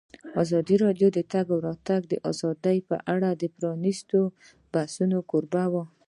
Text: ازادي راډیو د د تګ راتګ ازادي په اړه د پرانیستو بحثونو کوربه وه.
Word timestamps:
ازادي 0.43 0.75
راډیو 0.85 1.07
د 1.13 1.13
د 1.17 1.19
تګ 1.33 1.47
راتګ 1.65 2.03
ازادي 2.31 2.77
په 2.89 2.95
اړه 3.13 3.29
د 3.33 3.43
پرانیستو 3.55 4.19
بحثونو 4.73 5.17
کوربه 5.31 5.65
وه. 5.73 5.83